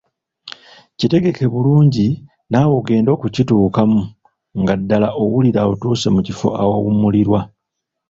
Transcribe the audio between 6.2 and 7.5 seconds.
kifo awawummulirwa.